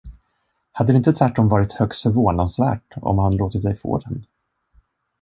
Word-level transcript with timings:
Hade 0.71 0.93
det 0.93 0.97
inte 0.97 1.13
tvärtom 1.13 1.49
varit 1.49 1.71
högst 1.73 2.01
förvånansvärt, 2.01 2.93
om 2.95 3.19
han 3.19 3.35
låtit 3.37 3.61
dig 3.63 3.75
få 3.75 3.97
den? 3.99 4.25